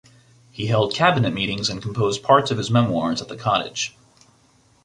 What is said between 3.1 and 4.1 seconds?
at the cottage.